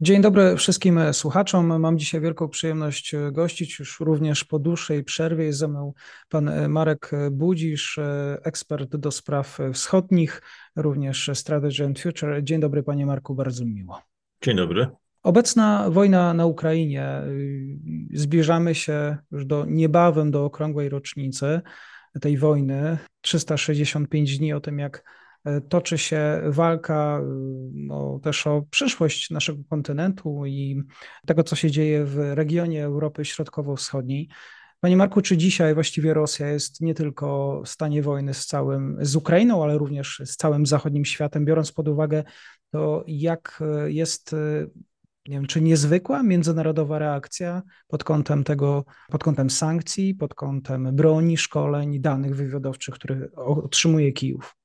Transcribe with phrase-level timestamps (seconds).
[0.00, 1.80] Dzień dobry wszystkim słuchaczom.
[1.80, 5.44] Mam dzisiaj wielką przyjemność gościć już również po dłuższej przerwie.
[5.44, 5.92] Jest ze mną
[6.28, 7.98] pan Marek Budzisz,
[8.42, 10.42] ekspert do spraw wschodnich,
[10.76, 12.42] również Strategy and Future.
[12.42, 14.02] Dzień dobry panie Marku, bardzo mi miło.
[14.44, 14.86] Dzień dobry.
[15.22, 17.22] Obecna wojna na Ukrainie.
[18.12, 21.60] Zbliżamy się już do niebawem do okrągłej rocznicy
[22.20, 22.98] tej wojny.
[23.20, 25.27] 365 dni o tym, jak E,
[25.68, 27.20] toczy się walka
[27.72, 30.82] no, też o przyszłość naszego kontynentu i
[31.26, 34.28] tego, co się dzieje w regionie Europy Środkowo-Wschodniej.
[34.80, 39.16] Panie Marku, czy dzisiaj właściwie Rosja jest nie tylko w stanie wojny z całym, z
[39.16, 42.24] Ukrainą, ale również z całym zachodnim światem, biorąc pod uwagę
[42.70, 44.34] to, jak jest,
[45.28, 51.36] nie wiem, czy niezwykła międzynarodowa reakcja pod kątem tego, pod kątem sankcji, pod kątem broni,
[51.36, 54.57] szkoleń, danych wywiadowczych, które otrzymuje Kijów?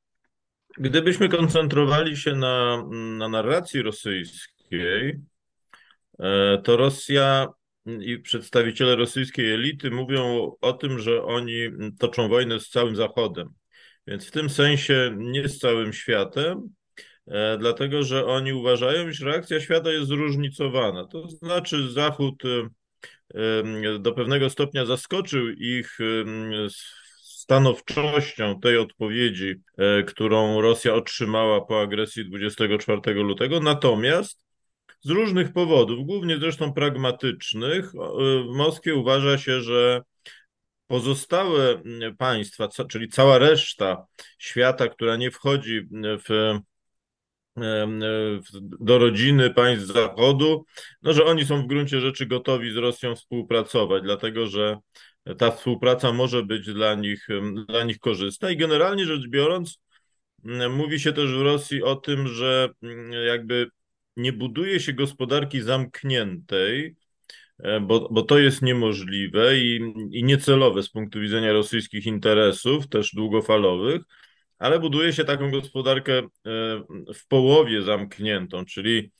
[0.78, 5.20] Gdybyśmy koncentrowali się na, na narracji rosyjskiej,
[6.20, 7.48] e, to Rosja
[7.86, 13.50] i przedstawiciele rosyjskiej elity mówią o tym, że oni toczą wojnę z całym Zachodem.
[14.08, 16.70] Więc w tym sensie nie z całym światem,
[17.28, 21.08] e, dlatego że oni uważają, iż reakcja świata jest zróżnicowana.
[21.08, 22.70] To znaczy, Zachód e,
[24.00, 25.98] do pewnego stopnia zaskoczył ich
[27.44, 33.60] stanowczością tej odpowiedzi, e, którą Rosja otrzymała po agresji 24 lutego.
[33.60, 34.44] Natomiast
[35.02, 37.92] z różnych powodów, głównie zresztą pragmatycznych,
[38.52, 40.02] w Moskwie uważa się, że
[40.88, 41.82] pozostałe
[42.18, 44.06] państwa, czyli cała reszta
[44.40, 45.82] świata, która nie wchodzi
[46.28, 46.60] w
[48.80, 50.66] do rodziny państw Zachodu,
[51.02, 54.78] no, że oni są w gruncie rzeczy gotowi z Rosją współpracować, dlatego że
[55.38, 57.28] ta współpraca może być dla nich,
[57.68, 58.52] dla nich korzystna.
[58.52, 59.80] I generalnie rzecz biorąc,
[60.70, 62.70] mówi się też w Rosji o tym, że
[63.28, 63.68] jakby
[64.18, 66.96] nie buduje się gospodarki zamkniętej,
[67.60, 73.12] e, bo, bo to jest niemożliwe i, i niecelowe z punktu widzenia rosyjskich interesów, też
[73.16, 74.02] długofalowych,
[74.64, 76.28] ale buduje się taką gospodarkę e,
[77.14, 79.12] w połowie zamkniętą, czyli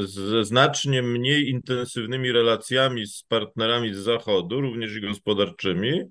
[0.00, 6.02] ze znacznie mniej intensywnymi relacjami z partnerami z Zachodu, również i gospodarczymi,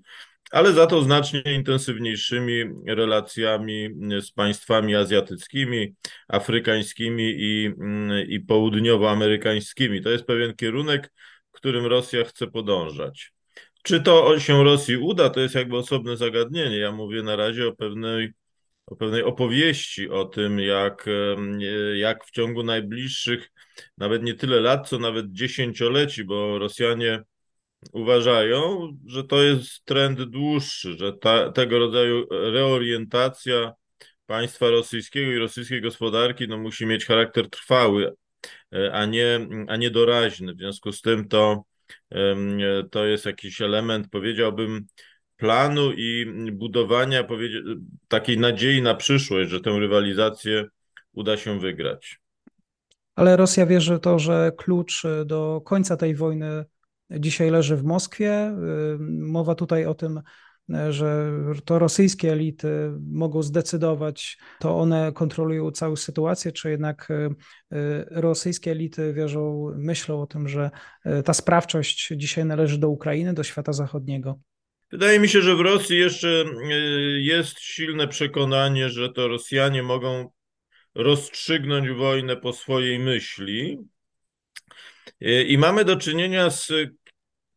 [0.50, 3.88] ale za to znacznie intensywniejszymi relacjami
[4.20, 5.94] z państwami azjatyckimi,
[6.28, 7.70] afrykańskimi i,
[8.28, 10.02] i południowoamerykańskimi.
[10.02, 11.12] To jest pewien kierunek,
[11.50, 13.32] którym Rosja chce podążać.
[13.82, 16.78] Czy to się Rosji uda, to jest jakby osobne zagadnienie.
[16.78, 18.32] Ja mówię na razie o pewnej,
[18.86, 21.06] o pewnej opowieści, o tym, jak,
[21.94, 23.50] jak w ciągu najbliższych,
[23.98, 27.22] nawet nie tyle lat, co nawet dziesięcioleci, bo Rosjanie
[27.92, 33.72] uważają, że to jest trend dłuższy, że ta, tego rodzaju reorientacja
[34.26, 38.12] państwa rosyjskiego i rosyjskiej gospodarki no, musi mieć charakter trwały,
[38.74, 40.54] e, a nie, a nie doraźny.
[40.54, 41.64] W związku z tym to
[42.90, 44.86] to jest jakiś element, powiedziałbym,
[45.36, 47.24] planu i budowania
[48.08, 50.64] takiej nadziei na przyszłość, że tę rywalizację
[51.12, 52.20] uda się wygrać.
[53.14, 56.64] Ale Rosja wierzy to, że klucz do końca tej wojny
[57.10, 58.56] dzisiaj leży w Moskwie.
[59.08, 60.20] Mowa tutaj o tym,
[60.90, 61.32] że
[61.64, 67.30] to rosyjskie elity mogą zdecydować, to one kontrolują całą sytuację, czy jednak e,
[68.10, 70.70] rosyjskie elity wierzą, myślą o tym, że
[71.04, 74.38] e, ta sprawczość dzisiaj należy do Ukrainy, do świata zachodniego?
[74.90, 76.74] Wydaje mi się, że w Rosji jeszcze e,
[77.20, 80.30] jest silne przekonanie, że to Rosjanie mogą
[80.94, 83.78] rozstrzygnąć wojnę po swojej myśli.
[85.20, 86.72] I mamy do czynienia z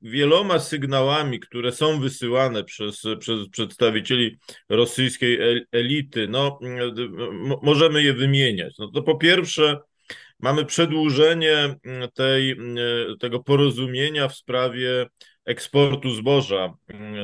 [0.06, 4.38] wieloma sygnałami, które są wysyłane przez, przez przedstawicieli
[4.70, 5.40] rosyjskiej
[5.72, 6.60] elity, no,
[7.62, 8.78] możemy je wymieniać.
[8.80, 9.80] No to po pierwsze,
[10.40, 11.76] mamy przedłużenie
[12.14, 12.56] tej,
[13.20, 15.06] tego porozumienia w sprawie
[15.46, 16.74] eksportu zboża,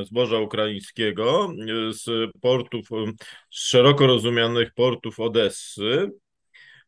[0.04, 1.54] zboża ukraińskiego
[1.90, 2.88] z portów,
[3.52, 6.12] z szeroko rozumianych portów Odessy.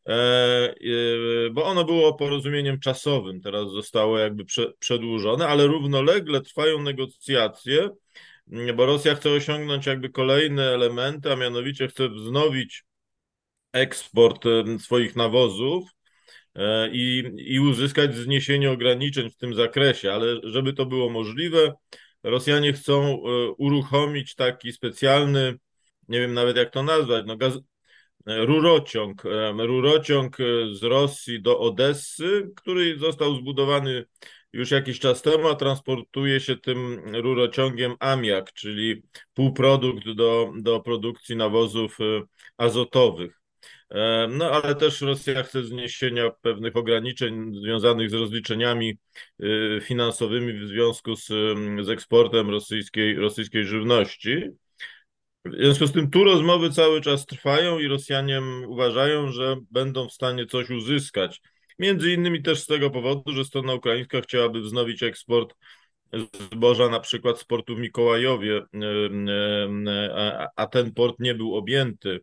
[0.08, 4.46] E, e, bo ono było porozumieniem czasowym, teraz zostało jakby
[4.80, 7.90] przedłużone, ale równolegle trwają negocjacje
[8.76, 12.84] bo Rosja chce osiągnąć jakby kolejne elementy, a mianowicie chce wznowić
[13.72, 14.46] eksport
[14.80, 15.90] swoich nawozów
[16.56, 21.74] e, i, i uzyskać zniesienie ograniczeń w tym zakresie, ale żeby to było możliwe,
[22.24, 23.18] Rosjanie chcą
[23.58, 25.54] uruchomić taki specjalny,
[26.08, 27.60] nie wiem nawet jak to nazwać, no gaz,
[28.26, 29.24] rurociąg,
[29.58, 30.38] rurociąg
[30.72, 34.06] z Rosji do Odessy, który został zbudowany
[34.54, 39.02] już jakiś czas temu, a transportuje się tym rurociągiem amiak, czyli
[39.34, 42.04] półprodukt do, do produkcji nawozów e,
[42.58, 43.42] azotowych.
[43.90, 48.98] E, no ale też Rosja chce zniesienia pewnych ograniczeń związanych z rozliczeniami
[49.40, 51.28] e, finansowymi w związku z,
[51.82, 54.50] z eksportem rosyjskiej, rosyjskiej żywności.
[55.46, 60.14] W związku z tym tu rozmowy cały czas trwają i Rosjanie uważają, że będą w
[60.14, 61.42] stanie coś uzyskać.
[61.80, 65.56] Między innymi też z tego powodu, że strona ukraińska chciałaby wznowić eksport
[66.52, 68.62] zboża na przykład z portu w Mikołajowie,
[70.56, 72.20] a ten port nie był objęty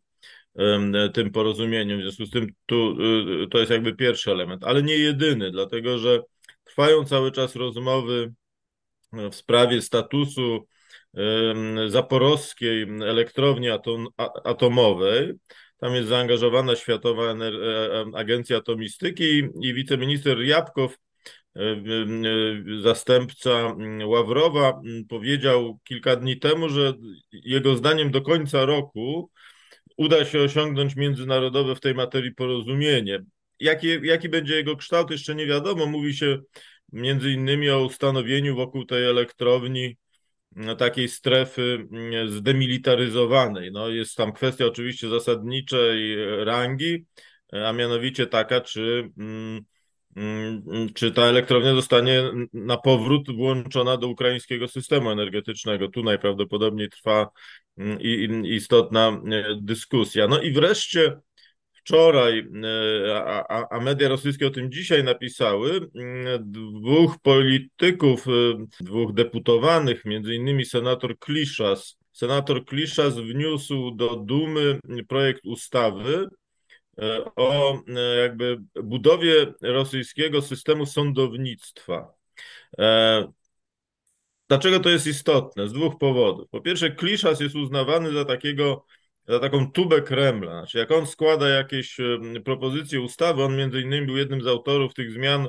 [1.14, 1.99] tym porozumieniem.
[1.99, 2.96] W związku z tym tu,
[3.43, 6.22] y, to jest jakby pierwszy element, ale nie jedyny, dlatego że
[6.64, 8.32] trwają cały czas rozmowy
[9.12, 10.67] w sprawie statusu
[11.89, 14.09] zaporowskiej elektrowni atom,
[14.45, 15.33] atomowej.
[15.81, 20.97] Tam jest zaangażowana Światowa e, e, Agencja Atomistyki i wiceminister Jabkow,
[21.57, 21.61] e,
[22.83, 26.95] zastępca Ławrowa, powiedział kilka dni temu, że
[27.33, 29.31] jego zdaniem do końca roku
[29.97, 33.23] uda się osiągnąć międzynarodowe w tej materii porozumienie.
[33.61, 35.87] Jaki, jaki będzie jego kształt, jeszcze nie wiadomo.
[35.87, 36.39] Mówi się
[36.93, 39.97] między innymi o ustanowieniu wokół tej elektrowni
[40.79, 43.73] takiej strefy mm, zdemilitaryzowanej.
[43.73, 47.06] No, jest tam kwestia oczywiście zasadniczej rangi,
[47.52, 49.61] a mianowicie taka, czy, mm,
[50.17, 55.88] mm, czy ta elektrownia zostanie na powrót włączona do ukraińskiego systemu energetycznego.
[55.88, 57.31] Tu najprawdopodobniej trwa
[58.44, 60.29] istotna e, dyskusja.
[60.29, 61.20] No i wreszcie
[61.91, 65.81] wczoraj, e, a, a, media rosyjskie o tym dzisiaj napisały,
[66.41, 68.31] dwóch polityków, e,
[68.81, 71.97] dwóch deputowanych, między innymi senator Kliszas.
[72.13, 74.79] Senator Kliszas wniósł do Dumy
[75.09, 76.27] projekt ustawy
[77.37, 77.79] o
[78.23, 82.13] jakby budowie rosyjskiego systemu sądownictwa.
[84.49, 85.69] Dlaczego to jest istotne?
[85.69, 86.49] Z dwóch powodów.
[86.51, 88.85] Po pierwsze, Kliszas jest uznawany za takiego,
[89.31, 90.53] za taką tubę Kremla.
[90.53, 91.97] Znaczy, jak on składa jakieś
[92.44, 95.49] propozycje ustawy, on między innymi był jednym z autorów tych zmian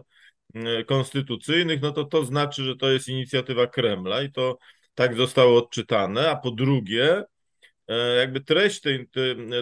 [0.88, 4.58] konstytucyjnych, no to to znaczy, że to jest inicjatywa Kremla i to
[4.96, 6.30] tak zostało odczytane.
[6.30, 7.24] A po drugie,
[7.88, 9.08] e, jakby treść tej,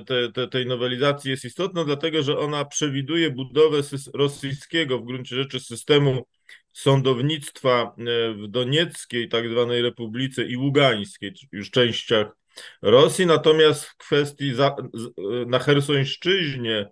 [0.06, 3.82] tej, tej nowelizacji jest istotna, dlatego że ona przewiduje budowę
[4.14, 6.28] rosyjskiego w gruncie rzeczy systemu
[6.74, 12.39] sądownictwa e, w Donieckiej, tak zwanej Republice i Ługańskiej, już częściach
[12.82, 14.76] Rosji, natomiast w kwestii za,
[15.48, 16.90] na Hersońszczyźnie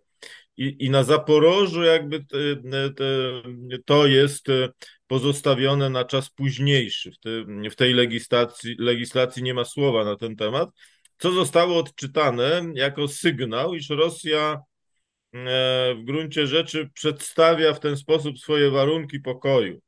[0.58, 2.38] i, i na Zaporożu jakby te,
[2.96, 3.04] te,
[3.86, 4.48] to jest
[5.08, 7.12] pozostawione na czas późniejszy.
[7.12, 7.30] W, te,
[7.70, 10.70] w tej legislacji, legislacji nie ma słowa na ten temat,
[11.18, 14.62] co zostało odczytane jako sygnał, iż Rosja
[15.34, 19.82] E, w gruncie rzeczy przedstawia w ten sposób swoje warunki pokoju.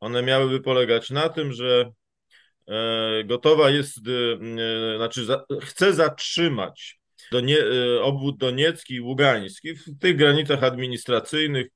[0.00, 1.92] One miałyby polegać na tym, że e,
[3.24, 5.26] gotowa jest, e, znaczy
[5.62, 6.98] chce zatrzymać
[8.02, 11.66] obwód doniecki i ługański w tych granicach administracyjnych,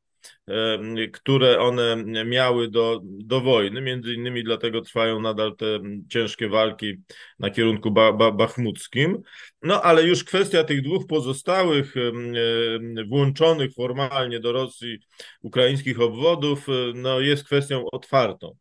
[1.12, 3.80] które one miały do, do wojny.
[3.80, 6.94] Między innymi dlatego trwają nadal te ciężkie walki
[7.38, 9.22] na kierunku ba, ba, bachmuckim.
[9.62, 11.94] No ale już kwestia tych dwóch pozostałych
[13.08, 14.98] włączonych formalnie do Rosji
[15.42, 18.56] ukraińskich obwodów no, jest kwestią otwartą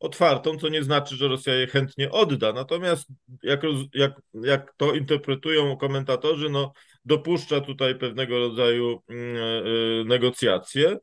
[0.00, 2.52] otwartą, co nie znaczy, że Rosja je chętnie odda.
[2.52, 3.08] Natomiast
[3.42, 3.62] jak,
[3.94, 6.72] jak, jak to interpretują komentatorzy, no,
[7.04, 10.96] dopuszcza tutaj pewnego rodzaju mm, e, negocjacje.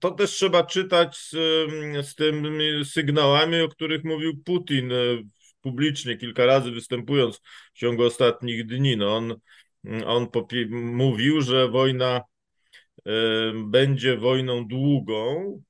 [0.00, 1.30] To też trzeba czytać z,
[2.06, 4.96] z tymi sygnałami, o których mówił Putin e,
[5.60, 7.40] publicznie kilka razy występując
[7.74, 8.96] w ciągu ostatnich dni.
[8.96, 9.34] No on
[10.06, 10.28] on
[10.70, 12.20] mówił, że wojna
[13.06, 13.12] e,
[13.64, 15.62] będzie wojną długą,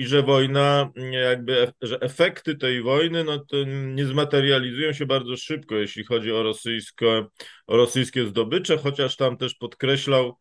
[0.00, 6.04] i że wojna, jakby, że efekty tej wojny no, nie zmaterializują się bardzo szybko, jeśli
[6.04, 7.26] chodzi o, rosyjskie,
[7.66, 10.36] o rosyjskie zdobycze, chociaż tam też podkreślał,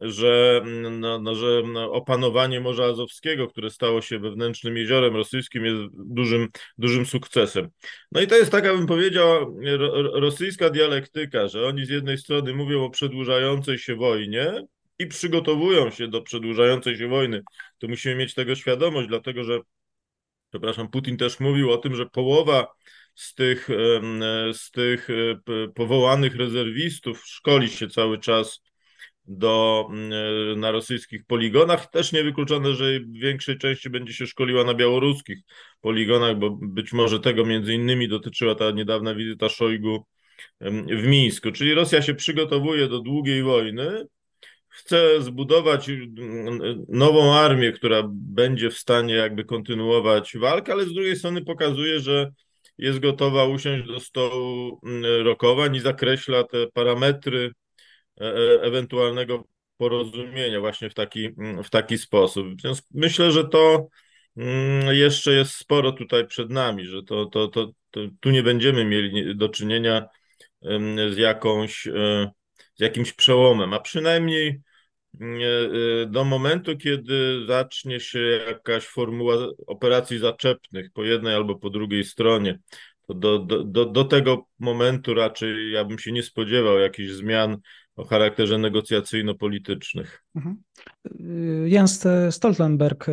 [0.00, 5.80] że, no, no, że no, opanowanie Morza Azowskiego, które stało się wewnętrznym jeziorem rosyjskim, jest
[5.92, 7.68] dużym, dużym sukcesem.
[8.12, 9.56] No i to jest taka, bym powiedział,
[10.12, 14.62] rosyjska dialektyka, że oni z jednej strony mówią o przedłużającej się wojnie,
[15.00, 17.42] i przygotowują się do przedłużającej się wojny.
[17.78, 19.60] To musimy mieć tego świadomość, dlatego że
[20.50, 22.66] przepraszam, Putin też mówił o tym, że połowa
[23.14, 23.68] z tych,
[24.52, 25.08] z tych
[25.74, 28.62] powołanych rezerwistów szkoli się cały czas
[29.24, 29.88] do,
[30.56, 31.90] na rosyjskich poligonach.
[31.90, 35.38] Też niewykluczone, że w większej części będzie się szkoliła na białoruskich
[35.80, 40.06] poligonach, bo być może tego między innymi dotyczyła ta niedawna wizyta Szojgu
[40.90, 41.52] w Mińsku.
[41.52, 44.04] Czyli Rosja się przygotowuje do długiej wojny,
[44.70, 45.90] chce zbudować
[46.88, 52.30] nową armię, która będzie w stanie jakby kontynuować walkę, ale z drugiej strony pokazuje, że
[52.78, 54.80] jest gotowa usiąść do stołu
[55.22, 57.52] rokowań i zakreśla te parametry
[58.20, 59.44] e, e, ewentualnego
[59.76, 61.28] porozumienia właśnie w taki,
[61.64, 62.46] w taki sposób.
[62.64, 63.88] Więc myślę, że to
[64.90, 69.36] jeszcze jest sporo tutaj przed nami, że to, to, to, to tu nie będziemy mieli
[69.36, 70.06] do czynienia
[71.10, 72.30] z jakąś, e,
[72.80, 74.60] z jakimś przełomem, a przynajmniej
[75.20, 78.18] e, do momentu, kiedy zacznie się
[78.48, 79.34] jakaś formuła
[79.66, 82.58] operacji zaczepnych po jednej albo po drugiej stronie,
[83.08, 87.56] do, do, do, do tego momentu raczej ja bym się nie spodziewał jakichś zmian
[87.96, 90.24] o charakterze negocjacyjno-politycznych.
[90.36, 90.62] Mhm.
[91.64, 93.06] Jens Stoltenberg,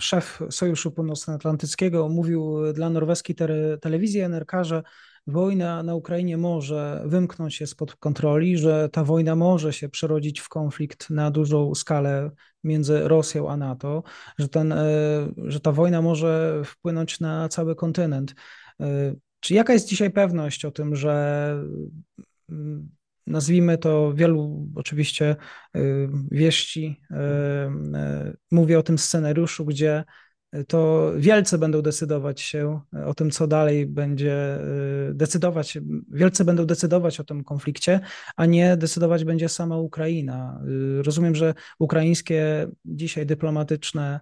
[0.00, 3.36] szef Sojuszu Północnoatlantyckiego, mówił dla norweskiej
[3.80, 4.82] telewizji NRK, że
[5.26, 10.48] wojna na Ukrainie może wymknąć się spod kontroli, że ta wojna może się przerodzić w
[10.48, 12.30] konflikt na dużą skalę
[12.64, 14.02] między Rosją a NATO,
[14.38, 14.78] że, ten, e,
[15.36, 18.34] że ta wojna może wpłynąć na cały kontynent.
[18.80, 21.56] E, czy jaka jest dzisiaj pewność o tym, że
[22.50, 22.90] mm,
[23.26, 25.36] nazwijmy to wielu oczywiście
[25.76, 25.80] e,
[26.30, 27.02] wieści,
[28.50, 30.04] mówię o tym scenariuszu, gdzie
[30.68, 34.58] to wielcy będą decydować się o tym, co dalej będzie
[35.10, 35.78] y, decydować,
[36.08, 38.00] wielcy będą decydować o tym konflikcie,
[38.36, 40.60] a nie decydować będzie sama Ukraina.
[40.98, 44.20] Y, rozumiem, że ukraińskie dzisiaj dyplomatyczne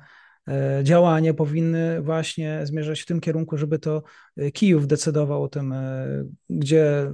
[0.48, 0.52] y,
[0.84, 4.02] działania powinny właśnie zmierzać w tym kierunku, żeby to
[4.52, 5.74] Kijów decydował o tym,
[6.50, 7.12] gdzie,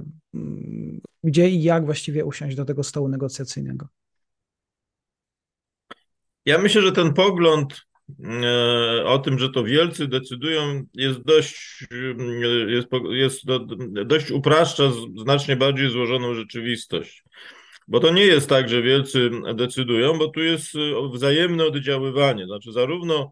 [1.23, 3.87] gdzie i jak właściwie usiąść do tego stołu negocjacyjnego.
[6.45, 7.86] Ja myślę, że ten pogląd
[9.05, 13.41] o tym, że to wielcy decydują, jest dość, e, jest, jest
[14.05, 17.23] dość upraszcza znacznie bardziej złożoną rzeczywistość.
[17.87, 20.73] Bo to nie jest tak, że wielcy decydują, bo tu jest
[21.13, 22.45] wzajemne oddziaływanie.
[22.45, 23.31] Znaczy, zarówno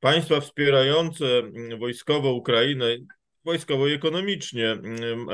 [0.00, 1.42] państwa wspierające
[1.78, 2.96] wojskowo Ukrainę,
[3.44, 4.76] wojskowo i ekonomicznie,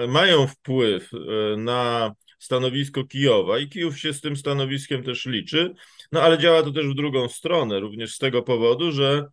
[0.09, 5.75] mają wpływ e, na stanowisko Kijowa i Kijów się z tym stanowiskiem też liczy,
[6.13, 9.27] no ale działa to też w drugą stronę, również z tego powodu, że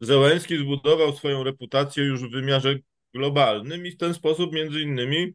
[0.00, 2.74] Zełenski zbudował swoją reputację już w wymiarze
[3.14, 5.32] globalnym i w ten sposób między innymi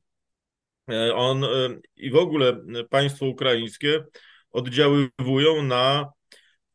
[0.90, 1.48] e, on e,
[1.96, 4.04] i w ogóle państwo ukraińskie
[4.52, 6.12] oddziaływują na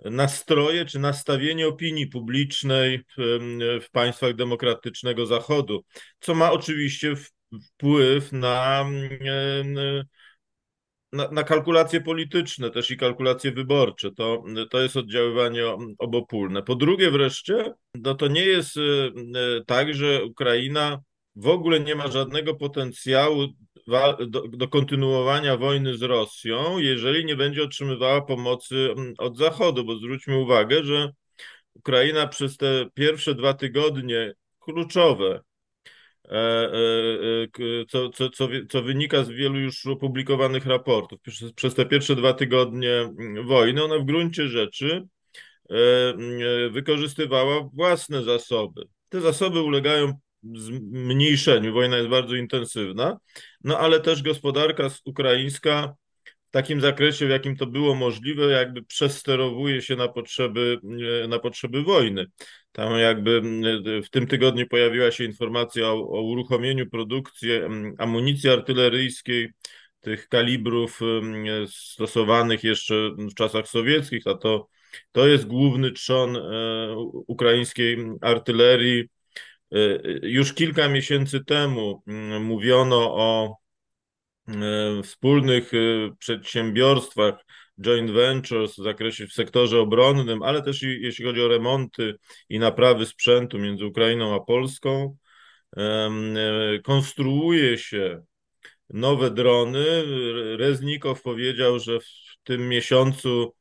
[0.04, 3.40] nastroje czy nastawienie opinii publicznej w,
[3.82, 5.84] w państwach demokratycznego Zachodu,
[6.20, 7.14] co ma oczywiście
[7.62, 8.86] wpływ na
[11.12, 14.10] na, kalkulacje polityczne też i kalkulacje wyborcze.
[14.12, 15.62] To, to jest oddziaływanie
[15.98, 16.62] obopólne.
[16.62, 21.00] Po drugie wreszcie, no to nie jest e, e, tak, że Ukraina
[21.36, 23.46] w ogóle nie ma żadnego potencjału
[24.28, 30.38] do, do, kontynuowania wojny z Rosją, jeżeli nie będzie otrzymywała pomocy od Zachodu, bo zwróćmy
[30.38, 31.12] uwagę, że
[31.74, 35.40] Ukraina przez te pierwsze dwa tygodnie kluczowe
[37.88, 41.20] co, co, co, co wynika z wielu już opublikowanych raportów.
[41.20, 45.06] Przez, przez te pierwsze dwa tygodnie mm, wojny ona w gruncie rzeczy
[45.70, 48.82] mm, wykorzystywała własne zasoby.
[49.08, 50.12] Te zasoby ulegają
[50.54, 53.18] zmniejszeniu, wojna jest bardzo intensywna,
[53.64, 55.94] no ale też gospodarka ukraińska
[56.50, 60.78] takim zakresie, w jakim to było możliwe, jakby przesterowuje się na potrzeby,
[61.24, 62.26] e, na potrzeby wojny.
[62.72, 63.42] Tam jakby
[63.98, 67.50] e, w tym tygodniu pojawiła się informacja o, o uruchomieniu produkcji
[67.98, 69.52] amunicji artyleryjskiej,
[70.00, 71.00] tych kalibrów
[71.68, 74.68] stosowanych jeszcze w czasach sowieckich, a to,
[75.12, 76.40] to jest główny trzon e,
[77.26, 79.04] ukraińskiej artylerii.
[80.22, 82.02] Już kilka miesięcy temu
[82.40, 83.65] mówiono o E,
[85.02, 85.78] wspólnych e,
[86.18, 87.34] przedsiębiorstwach,
[87.80, 92.14] joint ventures w zakresie w sektorze obronnym, ale też jeśli chodzi o remonty
[92.48, 95.16] i naprawy sprzętu między Ukrainą a Polską.
[95.76, 96.10] E,
[96.84, 98.22] konstruuje się
[98.90, 99.84] nowe drony.
[100.56, 102.06] Reznikow powiedział, że w
[102.44, 103.54] tym miesiącu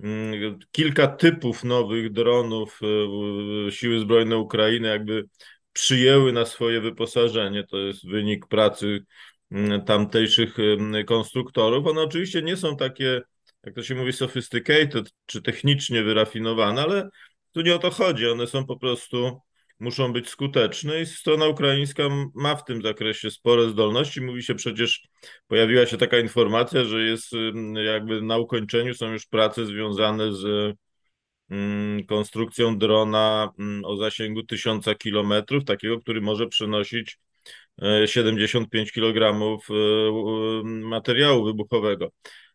[0.00, 2.80] mm, kilka typów nowych dronów
[3.70, 5.24] Siły Zbrojne Ukrainy jakby
[5.72, 7.64] przyjęły na swoje wyposażenie.
[7.64, 9.04] To jest wynik pracy
[9.86, 11.86] tamtejszych mm, konstruktorów.
[11.86, 13.20] One oczywiście nie są takie,
[13.64, 17.08] jak to się mówi, sophisticated czy technicznie wyrafinowane, ale
[17.52, 18.28] tu nie o to chodzi.
[18.28, 19.40] One są po prostu
[19.80, 22.02] muszą być skuteczne i strona ukraińska
[22.34, 24.20] ma w tym zakresie spore zdolności.
[24.20, 25.08] Mówi się przecież,
[25.46, 27.32] pojawiła się taka informacja, że jest
[27.84, 30.76] jakby na ukończeniu są już prace związane z
[32.08, 33.52] konstrukcją drona
[33.84, 37.18] o zasięgu tysiąca kilometrów, takiego, który może przenosić
[38.06, 39.74] 75 e, kg e,
[40.64, 42.12] materiału wybuchowego.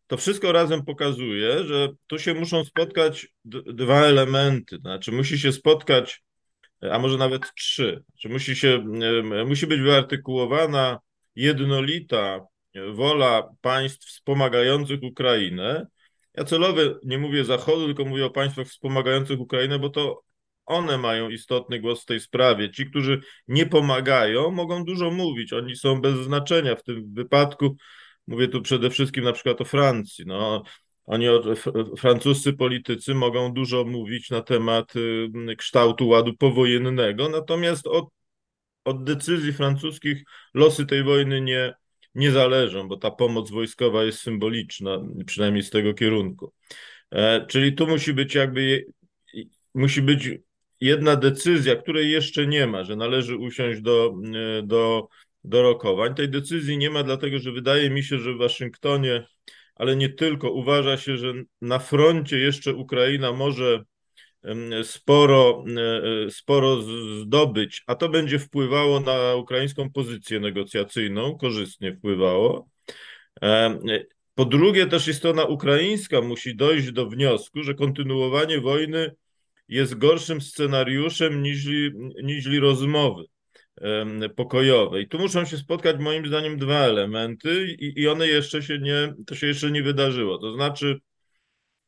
[0.08, 3.28] To wszystko razem pokazuje, że tu się muszą spotkać
[3.66, 4.78] dwa elementy.
[4.78, 6.24] Znaczy, musi się spotkać,
[6.92, 8.04] a może nawet trzy.
[8.10, 8.86] Znaczy, musi, się,
[9.34, 11.00] e, musi być wyartykułowana
[11.36, 12.46] jednolita
[12.94, 15.88] wola państw wspomagających Ukrainę.
[16.34, 20.24] Ja celowo nie mówię Zachodu, tylko mówię o państwach wspomagających Ukrainę, bo to
[20.68, 22.72] one mają istotny głos w tej sprawie.
[22.72, 25.54] Ci, którzy nie pomagają, mogą dużo mówić.
[25.54, 27.76] Oni są bez znaczenia w tym wypadku.
[28.28, 30.26] Mówię tu przede wszystkim na przykład o Francji.
[30.28, 30.64] No,
[31.06, 31.26] oni,
[31.98, 38.06] francuscy politycy mogą dużo mówić na temat y, kształtu ładu powojennego, natomiast od,
[38.86, 41.74] od decyzji francuskich losy tej wojny nie,
[42.16, 46.54] nie zależą, bo ta pomoc wojskowa jest symboliczna, przynajmniej z tego kierunku.
[47.12, 48.86] E, czyli tu musi być jakby
[49.78, 50.30] musi być
[50.82, 54.14] jedna decyzja, której jeszcze nie ma, że należy usiąść do,
[54.60, 55.08] e, do,
[55.44, 56.16] do rokowań.
[56.16, 59.28] Tej decyzji nie ma, dlatego że wydaje mi się, że w Waszyngtonie,
[59.76, 63.84] ale nie tylko, uważa się, że na froncie jeszcze Ukraina może
[64.84, 65.64] sporo,
[66.26, 66.82] e, sporo
[67.22, 72.70] zdobyć, a to będzie wpływało na ukraińską pozycję negocjacyjną, korzystnie wpływało.
[74.36, 79.12] Po drugie, też i strona ukraińska musi dojść do wniosku, że kontynuowanie wojny
[79.68, 81.68] jest gorszym scenariuszem niż,
[82.24, 83.24] niż rozmowy
[84.36, 85.02] pokojowe.
[85.02, 89.14] I tu muszą się spotkać moim zdaniem dwa elementy i, i one jeszcze się nie,
[89.28, 90.38] to się jeszcze nie wydarzyło.
[90.38, 91.00] To znaczy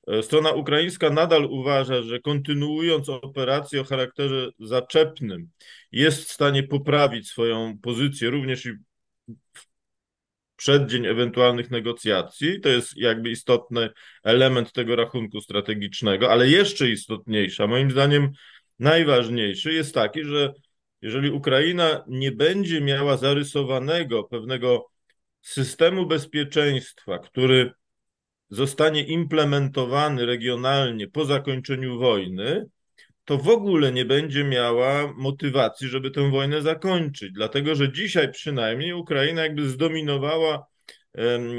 [0.07, 5.50] e, strona ukraińska nadal uważa, że kontynuując operację o charakterze zaczepnym
[5.91, 8.71] jest w stanie poprawić swoją pozycję również i
[9.53, 9.69] w
[10.59, 12.61] przeddzień ewentualnych negocjacji.
[12.61, 13.89] To jest jakby istotny
[14.24, 18.31] element tego rachunku strategicznego, ale jeszcze istotniejsza, moim zdaniem
[18.79, 20.53] najważniejszy jest taki, że
[21.01, 24.89] jeżeli Ukraina nie będzie miała zarysowanego pewnego
[25.41, 27.72] systemu bezpieczeństwa, który
[28.50, 32.65] zostanie implementowany regionalnie po zakończeniu wojny,
[33.29, 37.31] to w ogóle nie będzie miała motywacji, żeby tę wojnę zakończyć.
[37.31, 40.65] Dlatego, że dzisiaj przynajmniej Ukraina jakby zdominowała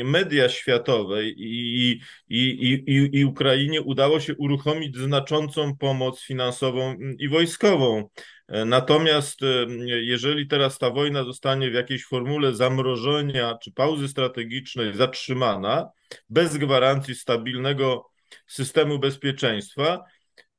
[0.05, 2.39] media światowe i, i,
[2.87, 8.09] i, i Ukrainie udało się uruchomić znaczącą pomoc finansową i wojskową.
[8.49, 9.41] E, natomiast
[9.87, 15.89] jeżeli teraz ta wojna zostanie w jakiejś formule zamrożenia czy pauzy strategicznej zatrzymana,
[16.29, 18.11] bez gwarancji stabilnego
[18.47, 20.05] systemu bezpieczeństwa,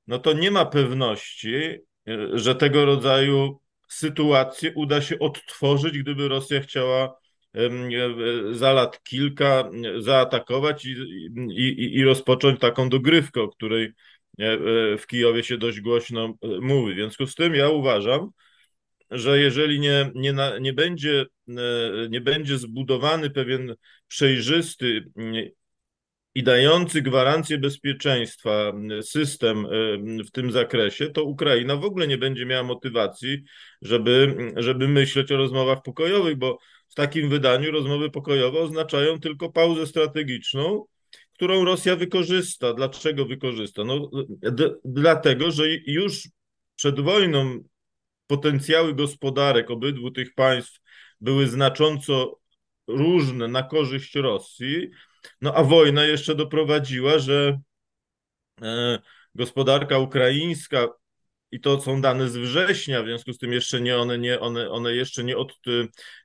[0.07, 1.77] no to nie ma pewności, e,
[2.33, 3.59] że tego rodzaju
[3.89, 7.17] sytuację uda się odtworzyć, gdyby Rosja chciała
[7.55, 7.69] e,
[8.51, 10.95] za lat kilka zaatakować i,
[11.51, 14.57] i, i rozpocząć taką dogrywkę, o której e,
[14.97, 16.93] w Kijowie się dość głośno mówi.
[16.93, 18.29] W związku z tym ja uważam,
[19.11, 21.25] że jeżeli nie, nie, nie, będzie,
[22.09, 23.75] nie będzie zbudowany pewien
[24.07, 25.05] przejrzysty
[26.35, 29.67] i dający gwarancję bezpieczeństwa system
[30.27, 33.43] w tym zakresie, to Ukraina w ogóle nie będzie miała motywacji,
[33.81, 36.57] żeby, żeby myśleć o rozmowach pokojowych, bo
[36.89, 40.85] w takim wydaniu rozmowy pokojowe oznaczają tylko pauzę strategiczną,
[41.33, 42.73] którą Rosja wykorzysta.
[42.73, 43.83] Dlaczego wykorzysta?
[43.83, 44.09] No,
[44.85, 46.29] dlatego, że już
[46.75, 47.59] przed wojną
[48.27, 50.79] potencjały gospodarek obydwu tych państw
[51.21, 52.39] były znacząco
[52.87, 54.89] różne na korzyść Rosji
[55.41, 57.59] no a wojna jeszcze doprowadziła, że
[58.61, 58.99] e,
[59.35, 60.87] gospodarka ukraińska
[61.51, 64.69] i to są dane z września, w związku z tym jeszcze nie one, nie, one,
[64.69, 65.53] one jeszcze nie, od,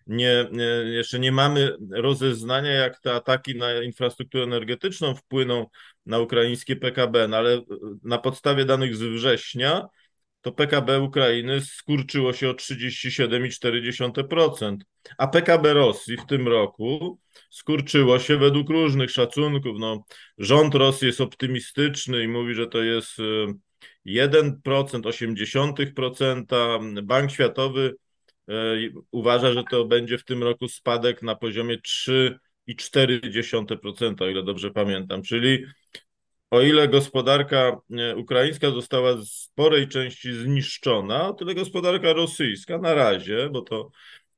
[0.07, 5.67] nie, nie, jeszcze nie mamy rozeznania, jak te ataki na infrastrukturę energetyczną wpłyną
[6.07, 7.61] na ukraińskie PKB, no ale
[8.03, 9.89] na podstawie danych z września
[10.41, 14.77] to PKB Ukrainy skurczyło się o 37,4%,
[15.19, 17.21] a PKB Rosji w tym roku
[17.51, 19.79] skurczyło się według różnych szacunków.
[19.79, 20.05] No,
[20.39, 23.19] rząd Rosji jest optymistyczny i mówi, że to jest
[24.07, 27.03] 1%, y, 0,8%.
[27.03, 27.95] Bank Światowy
[28.51, 34.71] y, uważa, że to będzie w tym roku spadek na poziomie 3,4%, o ile dobrze
[34.71, 35.23] pamiętam.
[35.23, 35.65] Czyli
[36.51, 42.95] o ile gospodarka e, ukraińska została w sporej części zniszczona, o tyle gospodarka rosyjska na
[42.95, 43.91] razie, bo to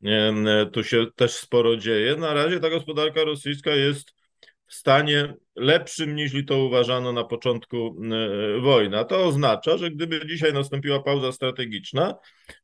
[0.04, 4.17] e, tu się też sporo dzieje, na razie ta gospodarka rosyjska jest
[4.68, 7.96] w stanie lepszym niż to uważano na początku
[8.56, 8.98] e, wojny.
[8.98, 12.14] A to oznacza, że gdyby dzisiaj nastąpiła pauza strategiczna,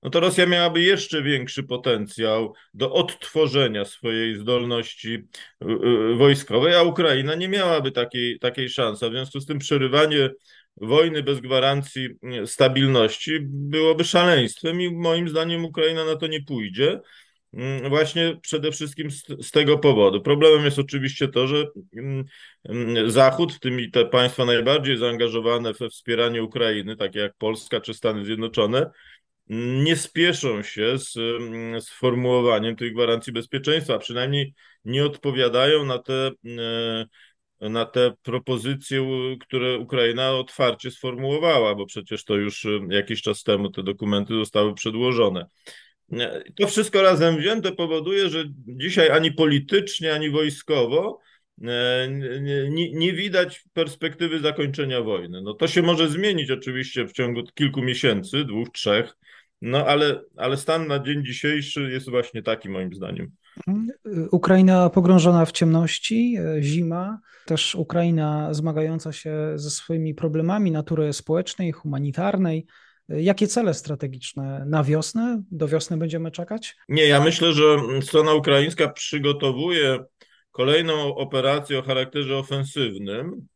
[0.02, 6.82] no to Rosja miałaby jeszcze większy potencjał do odtworzenia swojej zdolności e, e, wojskowej, a
[6.82, 9.08] Ukraina nie miałaby takiej, takiej szansy.
[9.08, 10.30] W związku z tym przerywanie
[10.76, 12.08] wojny bez gwarancji
[12.46, 17.00] stabilności byłoby szaleństwem i moim zdaniem Ukraina na to nie pójdzie.
[17.56, 20.22] Mm, właśnie przede wszystkim z, z, tego powodu.
[20.22, 22.24] Problemem jest oczywiście to, że mm,
[22.64, 27.80] mm, Zachód, w tym i te państwa najbardziej zaangażowane we wspieranie Ukrainy, takie jak Polska
[27.80, 28.90] czy Stany Zjednoczone,
[29.82, 31.14] nie spieszą się z
[31.84, 36.30] sformułowaniem tych gwarancji bezpieczeństwa, przynajmniej nie odpowiadają na te,
[37.60, 39.06] e, na te propozycje,
[39.40, 45.46] które Ukraina otwarcie sformułowała, bo przecież to już jakiś czas temu te dokumenty zostały przedłożone.
[46.56, 51.18] To wszystko razem wzięte powoduje, że dzisiaj ani politycznie, ani wojskowo
[51.62, 52.08] e,
[52.40, 55.42] nie, nie, widać perspektywy zakończenia wojny.
[55.42, 59.16] No to się może zmienić oczywiście w ciągu kilku miesięcy, dwóch, trzech,
[59.62, 63.30] no ale, ale stan na dzień dzisiejszy jest właśnie taki moim zdaniem.
[64.30, 71.72] Ukraina pogrążona w ciemności, e, zima, też Ukraina zmagająca się ze swoimi problemami natury społecznej,
[71.72, 72.66] humanitarnej,
[73.08, 75.42] Jakie cele strategiczne na wiosnę?
[75.50, 76.76] Do wiosny będziemy czekać?
[76.88, 80.04] Nie, ja myślę, że strona ukraińska przygotowuje
[80.50, 83.46] kolejną operację o charakterze ofensywnym,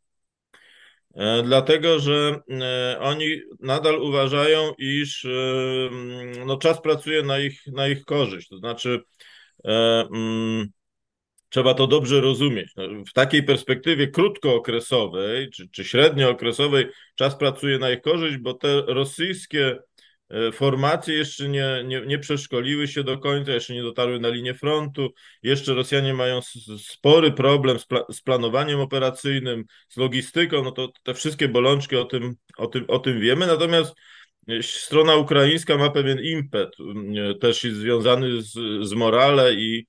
[1.14, 5.28] e, dlatego że e, oni nadal uważają, iż e,
[6.46, 8.48] no, czas pracuje na ich, na ich korzyść.
[8.48, 9.00] To znaczy,
[11.48, 12.72] trzeba to dobrze rozumieć.
[12.76, 18.82] No, w takiej perspektywie krótkookresowej czy, czy średniookresowej czas pracuje na ich korzyść, bo te
[18.86, 19.78] rosyjskie
[20.30, 24.54] e, formacje jeszcze nie, nie, nie przeszkoliły się do końca, jeszcze nie dotarły na linię
[24.54, 25.12] frontu.
[25.42, 26.40] Jeszcze Rosjanie mają
[26.78, 30.64] spory problem z, pla z planowaniem operacyjnym, z logistyką.
[30.64, 33.46] No to te wszystkie bolączki o tym, o tym, o tym wiemy.
[33.46, 33.94] Natomiast
[34.48, 36.68] e, strona ukraińska ma pewien impet,
[37.30, 38.52] e, też jest związany z,
[38.88, 39.86] z morale i,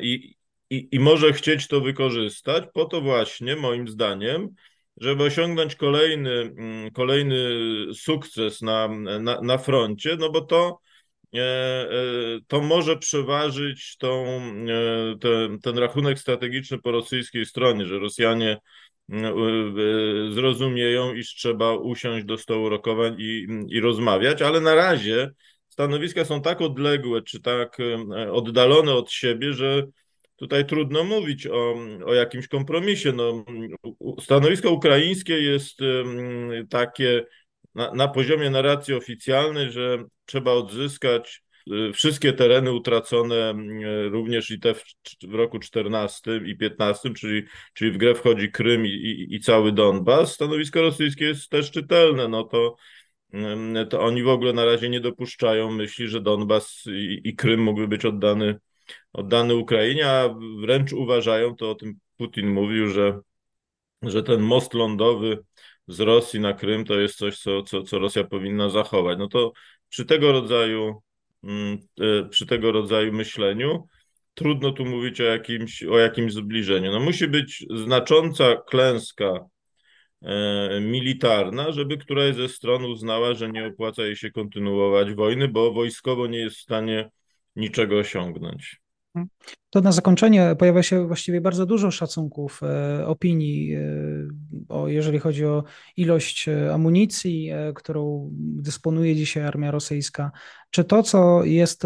[0.00, 0.34] i,
[0.74, 2.64] i, i może chcieć to wykorzystać.
[2.74, 4.48] Po to właśnie, moim zdaniem,
[5.00, 7.38] żeby osiągnąć kolejny, mm, kolejny
[7.94, 8.88] sukces na,
[9.20, 10.78] na, na froncie, no bo to,
[11.34, 11.86] e, e,
[12.46, 18.58] to może przeważyć tą, e, te, ten rachunek strategiczny po rosyjskiej stronie, że Rosjanie
[20.30, 25.30] zrozumieją, iż trzeba usiąść do stołu rokowań i, i rozmawiać, ale na razie
[25.68, 27.78] stanowiska są tak odległe, czy tak
[28.32, 29.86] oddalone od siebie, że
[30.44, 31.74] tutaj trudno mówić o,
[32.06, 33.12] o jakimś kompromisie.
[33.12, 33.44] No,
[34.20, 35.78] stanowisko ukraińskie jest
[36.70, 37.24] takie
[37.74, 43.54] na, na poziomie narracji oficjalnej, że trzeba odzyskać y, wszystkie tereny utracone
[44.10, 44.84] również i te w,
[45.28, 47.42] w roku 14 i 15, czyli,
[47.74, 50.34] czyli w grę wchodzi Krym i, i, i cały Donbas.
[50.34, 52.76] Stanowisko rosyjskie jest też czytelne, no to
[53.90, 57.88] to oni w ogóle na razie nie dopuszczają myśli, że Donbas i, i Krym mógłby
[57.88, 58.58] być oddany
[59.14, 63.20] oddany Ukrainie, a wręcz uważają, to o tym Putin mówił, że,
[64.02, 65.38] że ten most lądowy
[65.88, 69.18] z Rosji na Krym to jest coś, co, co, co Rosja powinna zachować.
[69.18, 69.52] No to
[69.88, 71.02] przy tego rodzaju,
[71.44, 73.86] mm, e, przy tego rodzaju myśleniu
[74.34, 76.92] trudno tu mówić o jakimś, o jakimś zbliżeniu.
[76.92, 79.46] No musi być znacząca klęska
[80.22, 85.72] e, militarna, żeby któraś ze stron uznała, że nie opłaca jej się kontynuować wojny, bo
[85.72, 87.10] wojskowo nie jest w stanie
[87.56, 88.83] niczego osiągnąć.
[89.70, 93.80] To na zakończenie pojawia się właściwie bardzo dużo szacunków, e, opinii, e,
[94.68, 95.64] o, jeżeli chodzi o
[95.96, 100.30] ilość e, amunicji, którą dysponuje dzisiaj armia rosyjska.
[100.70, 101.82] Czy to, co jest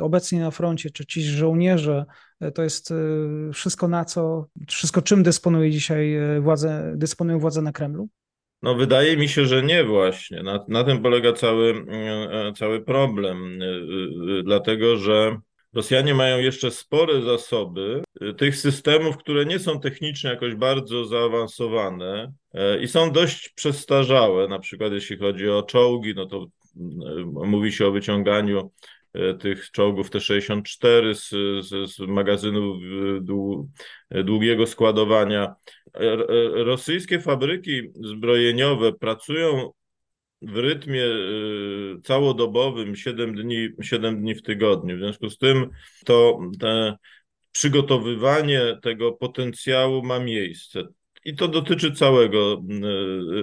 [0.00, 2.04] obecnie na froncie, czy ci żołnierze,
[2.54, 2.92] to jest
[3.52, 8.08] wszystko na co, wszystko czym dysponuje dzisiaj władze, dysponują władze na Kremlu?
[8.62, 10.42] No, wydaje mi się, że nie właśnie.
[10.42, 11.86] Na, na tym polega cały,
[12.56, 13.58] cały problem,
[14.44, 15.36] dlatego że
[15.74, 22.32] Rosjanie mają jeszcze spore zasoby y, tych systemów, które nie są technicznie jakoś bardzo zaawansowane
[22.54, 24.48] y, i są dość przestarzałe.
[24.48, 26.48] Na przykład jeśli chodzi o czołgi, no to y,
[27.24, 28.72] mówi się o wyciąganiu
[29.40, 31.28] tych czołgów T-64 z,
[31.66, 32.76] z, z magazynów
[34.24, 35.54] długiego składowania.
[36.54, 39.70] Rosyjskie fabryki zbrojeniowe pracują
[40.46, 44.96] w rytmie y, całodobowym 7 dni, 7 dni w tygodniu.
[44.96, 45.70] W związku z tym
[46.04, 46.40] to
[47.52, 50.82] przygotowywanie tego potencjału ma miejsce.
[51.24, 52.62] i to dotyczy całego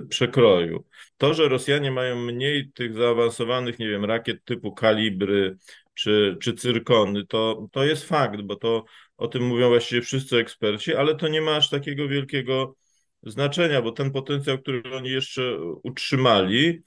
[0.10, 0.86] przekroju.
[1.18, 5.58] To, że Rosjanie mają mniej tych zaawansowanych, nie wiem, rakiet typu kalibry
[5.94, 8.86] czy, czy cyrkony, to, to jest fakt, bo to
[9.18, 12.76] o tym mówią właściwie wszyscy eksperci, ale to nie ma aż takiego wielkiego
[13.24, 16.82] znaczenia, bo ten potencjał, który oni jeszcze utrzymali,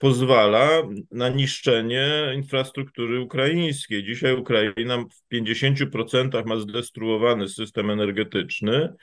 [0.00, 4.04] pozwala na niszczenie infrastruktury ukraińskiej.
[4.04, 8.94] Dzisiaj Ukraina w 50% ma zdestruowany system energetyczny,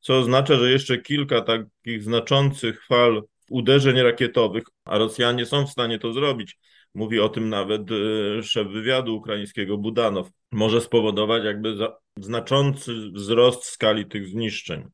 [0.00, 5.98] co oznacza, że jeszcze kilka takich znaczących fal uderzeń rakietowych, a Rosjanie są w stanie
[5.98, 6.58] to zrobić.
[6.94, 10.30] Mówi o tym nawet e, szef wywiadu ukraińskiego Budanow.
[10.52, 11.76] Może spowodować jakby
[12.20, 14.84] znaczący wzrost skali tych zniszczeń.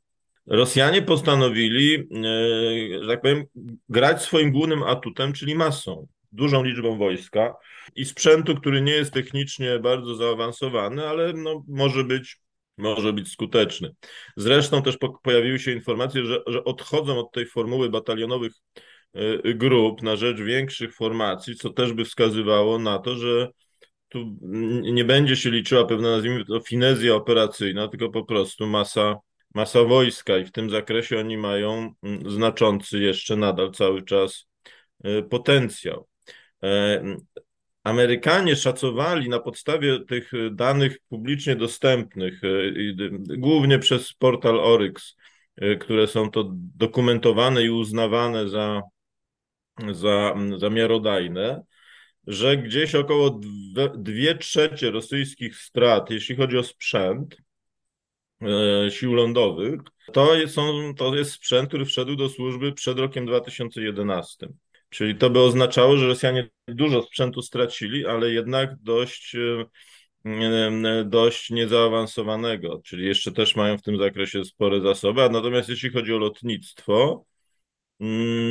[0.47, 3.45] Rosjanie postanowili, e, że tak powiem,
[3.89, 7.55] grać swoim głównym atutem, czyli masą, dużą liczbą wojska
[7.95, 12.43] i sprzętu, który nie jest technicznie bardzo zaawansowany, ale no, może być
[12.79, 13.91] może być skuteczny.
[14.37, 18.53] Zresztą też po, pojawiły się informacje, że, że odchodzą od tej formuły batalionowych
[19.17, 23.49] y, grup na rzecz większych formacji, co też by wskazywało na to, że
[24.09, 24.39] tu
[24.83, 29.17] nie będzie się liczyła pewna, nazwijmy to, finezja operacyjna, tylko po prostu masa
[29.55, 34.47] masa wojska i w tym zakresie oni mają mm, znaczący jeszcze nadal cały czas
[35.07, 36.09] y, potencjał.
[36.63, 37.03] E,
[37.85, 42.95] Amerykanie szacowali na podstawie tych danych publicznie dostępnych, y,
[43.39, 45.17] głównie przez portal Oryx,
[45.63, 48.83] y, które są to dokumentowane i uznawane za,
[49.93, 51.63] za, za miarodajne,
[52.27, 53.41] że gdzieś około
[53.97, 57.37] 2 trzecie rosyjskich strat, jeśli chodzi o sprzęt,
[58.91, 59.81] sił lądowych,
[60.13, 64.49] to są, to jest sprzęt, który wszedł do służby przed rokiem 2011.
[64.89, 69.37] Czyli to by oznaczało, że Rosjanie dużo sprzętu stracili, ale jednak dość,
[70.25, 75.29] e, dość niezaawansowanego, czyli jeszcze też mają w tym zakresie spore zasoby.
[75.31, 77.25] Natomiast jeśli chodzi o lotnictwo,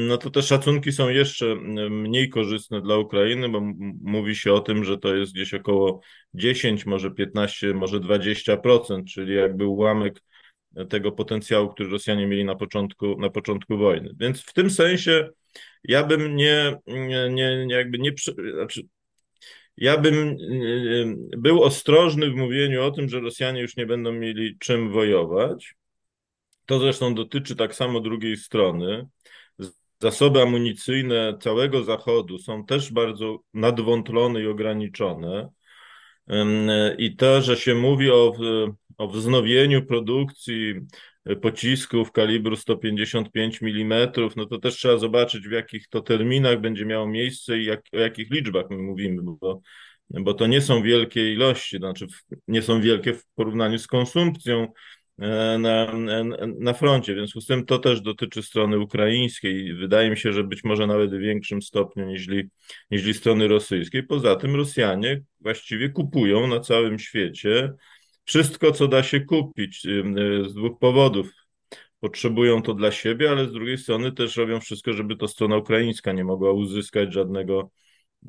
[0.07, 3.61] no to te szacunki są jeszcze mm, mniej korzystne dla Ukrainy, bo
[4.01, 6.01] mówi się o tym, że to jest gdzieś około
[6.33, 10.21] 10, może 15, może 20%, czyli jakby ułamek
[10.89, 14.13] tego potencjału, który Rosjanie mieli na początku, na początku wojny.
[14.19, 15.29] Więc w tym sensie
[15.83, 18.11] ja bym nie, nie, nie jakby nie,
[18.53, 18.81] znaczy
[19.77, 20.37] ja bym
[21.37, 25.75] był ostrożny w mówieniu o tym, że Rosjanie już nie będą mieli czym wojować.
[26.65, 29.07] To zresztą dotyczy tak samo drugiej strony
[30.01, 35.49] zasoby amunicyjne całego Zachodu są też bardzo nadwątlone i ograniczone.
[36.97, 38.33] I to, że się mówi o,
[38.97, 40.75] o wznowieniu produkcji
[41.41, 47.07] pocisków kalibru 155 mm, no to też trzeba zobaczyć, w jakich to terminach będzie miało
[47.07, 49.61] miejsce i jak, o jakich liczbach my mówimy, bo,
[50.09, 52.07] bo to nie są wielkie ilości, znaczy
[52.47, 55.00] nie są wielkie w porównaniu z konsumpcją E,
[55.59, 55.91] na,
[56.59, 57.13] na froncie.
[57.13, 59.73] W związku z tym to też dotyczy strony ukraińskiej.
[59.73, 62.27] Wydaje mi się, że być może nawet w większym stopniu niż,
[62.91, 64.03] niż strony rosyjskiej.
[64.03, 67.73] Poza tym Rosjanie właściwie kupują na całym świecie
[68.25, 69.89] wszystko, co da się kupić e,
[70.49, 71.29] z dwóch powodów.
[71.99, 76.11] Potrzebują to dla siebie, ale z drugiej strony też robią wszystko, żeby to strona ukraińska
[76.11, 77.71] nie mogła uzyskać żadnego,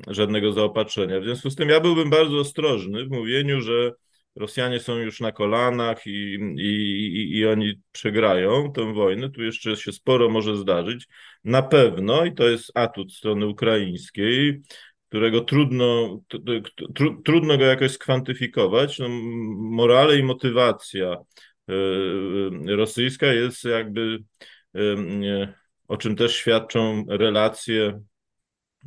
[0.07, 1.19] żadnego zaopatrzenia.
[1.19, 3.91] W związku z tym ja byłbym bardzo ostrożny w mówieniu, że
[4.35, 9.29] Rosjanie są już na kolanach i, i, i oni przegrają tę wojnę.
[9.29, 11.07] Tu jeszcze się sporo może zdarzyć.
[11.43, 14.61] Na pewno, i to jest atut strony ukraińskiej,
[15.09, 18.99] którego trudno, tr, trudno go jakoś skwantyfikować.
[18.99, 19.09] No,
[19.55, 21.17] morale i motywacja
[21.69, 24.19] y, y, rosyjska jest jakby,
[24.75, 25.53] y,
[25.87, 28.01] o czym też świadczą relacje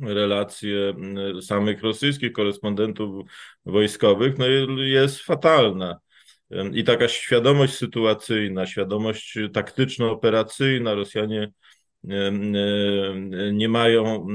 [0.01, 3.25] relacje mm, samych rosyjskich korespondentów
[3.65, 4.47] wojskowych, no
[4.81, 5.99] jest fatalna.
[6.73, 11.51] I taka świadomość sytuacyjna, świadomość taktyczno-operacyjna, Rosjanie
[13.53, 14.27] nie mają,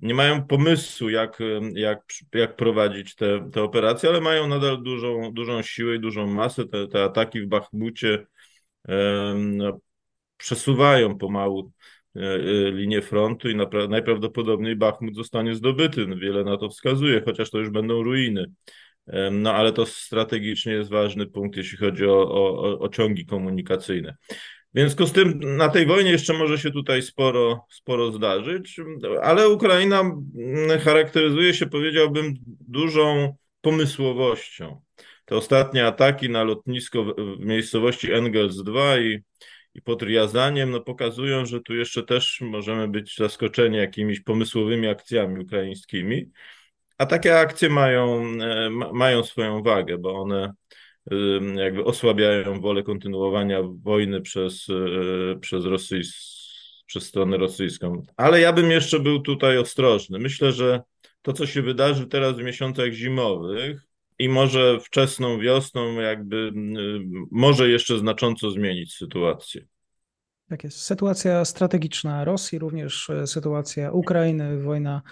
[0.00, 1.38] nie mają pomysłu, jak,
[1.74, 2.02] jak,
[2.34, 6.68] jak prowadzić te, te operacje, ale mają nadal dużą, dużą siłę i dużą masę.
[6.68, 8.26] Te, te ataki w Bachmucie
[9.34, 9.80] no,
[10.36, 11.72] przesuwają pomału
[12.72, 13.56] linię frontu i
[13.88, 16.06] najprawdopodobniej Bachmut zostanie zdobyty.
[16.06, 18.46] No, wiele na to wskazuje, chociaż to już będą ruiny.
[19.30, 24.16] No ale to strategicznie jest ważny punkt, jeśli chodzi o, o, o ciągi komunikacyjne.
[24.74, 28.80] W związku z tym na tej wojnie jeszcze może się tutaj sporo, sporo zdarzyć,
[29.22, 32.34] ale Ukraina mm, charakteryzuje się, powiedziałbym,
[32.68, 34.80] dużą pomysłowością.
[35.24, 39.22] Te ostatnie ataki na lotnisko w miejscowości Engels 2 i
[39.74, 45.44] i pod Riazaniem no, pokazują, że tu jeszcze też możemy być zaskoczeni jakimiś pomysłowymi akcjami
[45.44, 46.30] ukraińskimi.
[46.98, 50.52] A takie akcje mają, e, mają swoją wagę, bo one
[51.56, 54.66] jakby osłabiają wolę kontynuowania wojny przez,
[55.40, 56.42] przez, rosyjs,
[56.86, 58.02] przez stronę rosyjską.
[58.16, 60.18] Ale ja bym jeszcze był tutaj ostrożny.
[60.18, 60.80] Myślę, że
[61.22, 63.86] to, co się wydarzy teraz w miesiącach zimowych,
[64.22, 66.52] i może wczesną wiosną jakby
[67.30, 69.66] może jeszcze znacząco zmienić sytuację.
[70.48, 70.78] Tak jest.
[70.80, 75.02] Sytuacja strategiczna Rosji, również e, sytuacja Ukrainy, wojna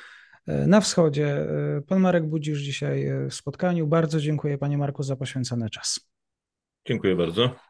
[0.47, 1.27] e, na wschodzie.
[1.27, 3.87] E, pan Marek Budzisz dzisiaj w spotkaniu.
[3.87, 6.11] Bardzo dziękuję panie Marku za poświęcony czas.
[6.87, 7.70] Dziękuję bardzo.